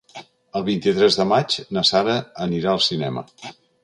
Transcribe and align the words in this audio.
El 0.59 0.63
vint-i-tres 0.69 1.17
de 1.19 1.27
maig 1.31 1.57
na 1.77 1.83
Sara 1.89 2.15
anirà 2.47 2.73
al 2.73 2.81
cinema. 2.87 3.25